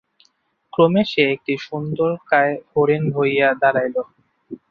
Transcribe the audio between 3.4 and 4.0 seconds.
দাঁড়াইল।